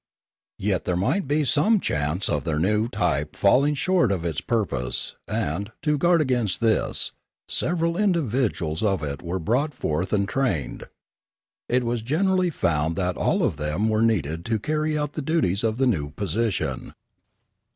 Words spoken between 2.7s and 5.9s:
type falling short of its purpose and,